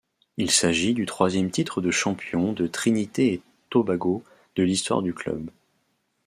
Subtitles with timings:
[0.37, 4.23] Il s’agit du troisième titre de champion de Trinité-et-Tobago
[4.55, 5.51] de l'histoire du club.